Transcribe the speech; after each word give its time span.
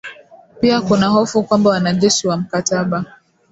Pia 0.61 0.81
kuna 0.81 1.07
hofu 1.07 1.43
kwamba 1.43 1.69
wanajeshi 1.69 2.27
wa 2.27 2.37
mkataba 2.37 3.05